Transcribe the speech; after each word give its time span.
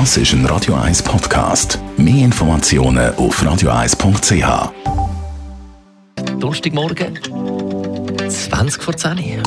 Das 0.00 0.16
ist 0.16 0.32
ein 0.32 0.44
Radio 0.46 0.74
1 0.74 1.04
Podcast. 1.04 1.78
Mehr 1.96 2.24
Informationen 2.24 3.14
auf 3.14 3.40
radio1.ch. 3.40 4.72
Donnerstagmorgen, 6.40 7.16
20 8.28 8.82
vor 8.82 8.96
10 8.96 9.10
Uhr. 9.12 9.42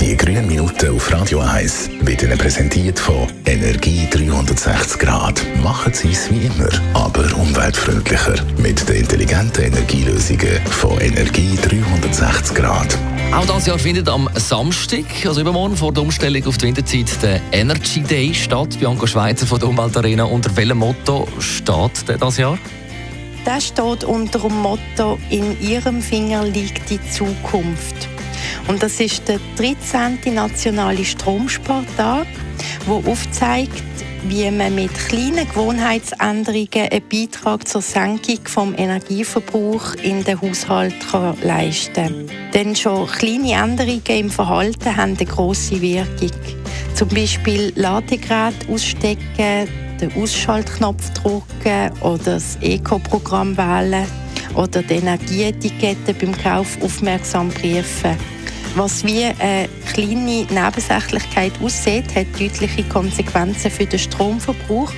Die 0.00 0.16
grünen 0.16 0.48
Minuten 0.48 0.92
auf 0.92 1.12
Radio 1.12 1.38
1 1.38 1.88
wird 2.00 2.24
Ihnen 2.24 2.36
präsentiert 2.36 2.98
von 2.98 3.28
Energie 3.46 4.08
360 4.10 4.98
Grad. 4.98 5.40
Machen 5.62 5.94
Sie 5.94 6.10
es 6.10 6.28
wie 6.32 6.46
immer, 6.46 6.70
aber 6.94 7.32
umweltfreundlicher. 7.36 8.44
Mit 8.56 8.88
den 8.88 8.96
intelligenten 8.96 9.66
Energielösungen 9.66 10.60
von 10.68 11.00
Energie 11.00 11.56
360 11.62 12.56
Grad. 12.56 12.98
Auch 13.32 13.44
dieses 13.44 13.66
Jahr 13.66 13.78
findet 13.78 14.08
am 14.08 14.28
Samstag, 14.34 15.04
also 15.24 15.40
übermorgen 15.40 15.76
vor 15.76 15.92
der 15.92 16.02
Umstellung 16.02 16.46
auf 16.46 16.56
die 16.56 16.66
Winterzeit, 16.66 17.22
der 17.22 17.40
Energy 17.52 18.00
Day 18.00 18.32
statt. 18.34 18.78
Bianca 18.80 19.06
Schweizer 19.06 19.46
von 19.46 19.60
der 19.60 19.68
Umweltarena. 19.68 20.24
Unter 20.24 20.56
welchem 20.56 20.78
Motto 20.78 21.28
steht 21.38 22.08
der 22.08 22.16
das 22.16 22.38
Jahr? 22.38 22.58
Das 23.44 23.66
steht 23.66 24.04
unter 24.04 24.38
dem 24.38 24.56
Motto 24.56 25.18
«In 25.30 25.60
Ihrem 25.60 26.00
Finger 26.00 26.44
liegt 26.44 26.90
die 26.90 27.00
Zukunft». 27.10 28.08
Und 28.66 28.82
das 28.82 28.98
ist 28.98 29.28
der 29.28 29.38
13. 29.56 30.34
nationale 30.34 31.04
Stromspartag, 31.04 32.26
der 32.86 33.10
aufzeigt, 33.12 33.82
wie 34.24 34.50
man 34.50 34.74
mit 34.74 34.92
kleinen 34.94 35.48
Gewohnheitsänderungen 35.48 36.68
einen 36.90 37.08
Beitrag 37.08 37.66
zur 37.68 37.82
Senkung 37.82 38.38
vom 38.44 38.74
Energieverbrauch 38.76 39.94
in 40.02 40.24
den 40.24 40.40
Haushalt 40.40 40.94
leisten 41.42 41.94
kann. 41.94 42.30
Denn 42.52 42.76
schon 42.76 43.06
kleine 43.06 43.52
Änderungen 43.52 44.02
im 44.06 44.30
Verhalten 44.30 44.96
haben 44.96 45.16
eine 45.16 45.26
grosse 45.26 45.80
Wirkung. 45.80 46.30
Zum 46.94 47.08
Beispiel 47.08 47.72
Ladegerät 47.76 48.68
ausstecken, 48.68 49.68
den 50.00 50.12
Ausschaltknopf 50.14 51.10
drücken 51.10 51.92
oder 52.00 52.18
das 52.18 52.58
Eco-Programm 52.60 53.56
wählen 53.56 54.06
oder 54.54 54.82
die 54.82 54.94
Energieetikette 54.94 56.14
beim 56.14 56.36
Kauf 56.36 56.80
aufmerksam 56.82 57.48
prüfen. 57.50 58.16
Was 58.78 59.04
wie 59.04 59.24
eine 59.24 59.68
kleine 59.92 60.46
Nebensächlichkeit 60.48 61.50
aussieht, 61.60 62.14
hat 62.14 62.28
deutliche 62.38 62.84
Konsequenzen 62.84 63.72
für 63.72 63.86
den 63.86 63.98
Stromverbrauch 63.98 64.92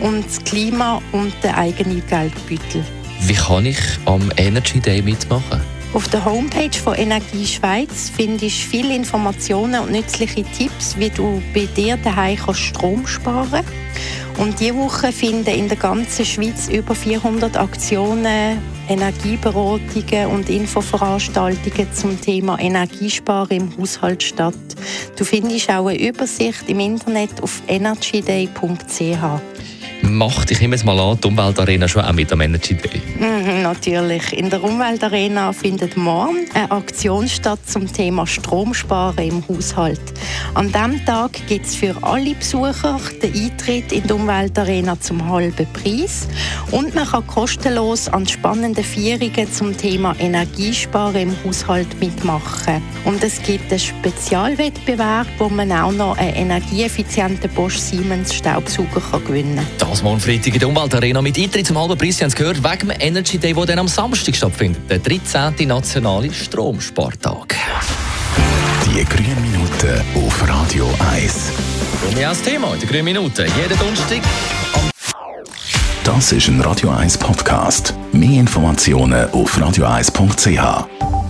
und 0.00 0.24
das 0.24 0.44
Klima 0.44 1.02
und 1.10 1.32
den 1.42 1.52
eigenen 1.56 2.06
Geldbeutel. 2.06 2.84
Wie 3.22 3.34
kann 3.34 3.66
ich 3.66 3.80
am 4.04 4.30
Energy 4.36 4.78
Day 4.78 5.02
mitmachen? 5.02 5.60
Auf 5.96 6.08
der 6.08 6.26
Homepage 6.26 6.76
von 6.76 6.92
Energie 6.92 7.46
Schweiz 7.46 8.12
findest 8.14 8.64
du 8.64 8.68
viele 8.68 8.94
Informationen 8.94 9.80
und 9.80 9.92
nützliche 9.92 10.44
Tipps, 10.44 10.94
wie 10.98 11.08
du 11.08 11.40
bei 11.54 11.64
dir 11.74 11.96
daheim 11.96 12.36
Strom 12.52 13.06
sparen 13.06 13.50
kannst. 13.50 14.38
Und 14.38 14.60
diese 14.60 14.76
Woche 14.76 15.10
finden 15.10 15.48
in 15.48 15.68
der 15.68 15.78
ganzen 15.78 16.26
Schweiz 16.26 16.68
über 16.68 16.94
400 16.94 17.56
Aktionen, 17.56 18.58
Energieberatungen 18.90 20.26
und 20.26 20.50
Infoveranstaltungen 20.50 21.90
zum 21.94 22.20
Thema 22.20 22.58
Energiesparen 22.60 23.56
im 23.56 23.78
Haushalt 23.78 24.22
statt. 24.22 24.54
Du 25.16 25.24
findest 25.24 25.70
auch 25.70 25.86
eine 25.86 25.98
Übersicht 25.98 26.68
im 26.68 26.80
Internet 26.80 27.42
auf 27.42 27.62
energyday.ch 27.68 29.40
macht, 30.12 30.50
ich 30.50 30.60
nehme 30.60 30.76
es 30.76 30.84
mal 30.84 30.98
an, 30.98 31.18
die 31.22 31.28
Umweltarena 31.28 31.88
schon 31.88 32.02
auch 32.02 32.12
mit 32.12 32.32
am 32.32 32.40
Energy 32.40 32.74
Day? 32.74 33.00
Mhm, 33.18 33.62
natürlich. 33.62 34.32
In 34.32 34.50
der 34.50 34.62
Umweltarena 34.62 35.52
findet 35.52 35.96
morgen 35.96 36.46
eine 36.54 36.70
Aktion 36.70 37.28
statt 37.28 37.60
zum 37.66 37.92
Thema 37.92 38.26
Stromsparen 38.26 39.28
im 39.28 39.44
Haushalt. 39.48 40.00
An 40.54 40.72
diesem 40.72 41.04
Tag 41.04 41.32
gibt 41.48 41.66
es 41.66 41.74
für 41.74 41.94
alle 42.02 42.34
Besucher 42.34 43.00
den 43.22 43.34
Eintritt 43.34 43.92
in 43.92 44.02
die 44.02 44.12
Umweltarena 44.12 44.98
zum 45.00 45.28
halben 45.28 45.66
Preis 45.72 46.28
und 46.70 46.94
man 46.94 47.06
kann 47.06 47.26
kostenlos 47.26 48.08
an 48.08 48.26
spannenden 48.26 48.84
Feierungen 48.84 49.52
zum 49.52 49.76
Thema 49.76 50.14
Energiesparen 50.18 51.22
im 51.22 51.36
Haushalt 51.44 52.00
mitmachen. 52.00 52.82
Und 53.04 53.22
es 53.22 53.42
gibt 53.42 53.70
einen 53.70 53.80
Spezialwettbewerb, 53.80 55.26
wo 55.38 55.48
man 55.48 55.72
auch 55.72 55.92
noch 55.92 56.16
einen 56.18 56.34
energieeffizienten 56.34 57.50
Bosch 57.50 57.76
Siemens 57.76 58.34
Staubsauger 58.34 59.20
gewinnen 59.20 59.66
kann. 59.78 59.88
Das 59.96 60.02
morgen 60.02 60.20
Freitag 60.20 60.52
in 60.52 60.58
der 60.58 60.68
Umweltarena 60.68 61.22
mit 61.22 61.38
Eintritt 61.38 61.66
zum 61.66 61.78
halben 61.78 61.96
Preis. 61.96 62.18
Sie 62.18 62.24
haben 62.24 62.28
es 62.28 62.34
gehört, 62.34 62.62
wegen 62.62 62.88
dem 62.90 63.00
Energy 63.00 63.38
Day, 63.38 63.54
der 63.54 63.64
dann 63.64 63.78
am 63.78 63.88
Samstag 63.88 64.36
stattfindet. 64.36 64.82
Der 64.90 64.98
13. 64.98 65.66
nationale 65.66 66.30
Stromspartag. 66.30 67.56
Die 68.84 69.02
grünen 69.06 69.40
Minuten 69.40 70.02
auf 70.14 70.46
Radio 70.46 70.86
1. 71.14 71.50
Und 72.06 72.14
wir 72.14 72.28
haben 72.28 72.36
das 72.36 72.42
Thema 72.42 72.74
in 72.74 72.80
den 72.80 72.88
grünen 72.90 73.04
Minuten. 73.06 73.46
Jeden 73.56 73.78
Donnerstag 73.78 74.20
Das 76.04 76.30
ist 76.30 76.48
ein 76.48 76.60
Radio 76.60 76.90
1 76.90 77.16
Podcast. 77.16 77.94
Mehr 78.12 78.40
Informationen 78.40 79.30
auf 79.30 79.56
radio1.ch. 79.56 81.25